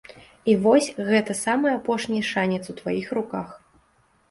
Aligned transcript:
І 0.53 0.53
вось, 0.63 0.87
гэты 1.09 1.35
самы 1.41 1.67
апошні 1.81 2.23
шанец 2.31 2.61
у 2.75 2.77
тваіх 2.83 3.15
руках! 3.21 3.49